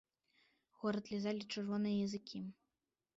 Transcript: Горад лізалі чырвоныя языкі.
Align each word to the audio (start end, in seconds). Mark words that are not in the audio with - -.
Горад 0.83 1.11
лізалі 1.13 1.43
чырвоныя 1.57 1.97
языкі. 2.09 2.39